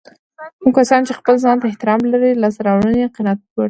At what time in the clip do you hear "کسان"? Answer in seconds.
0.77-1.01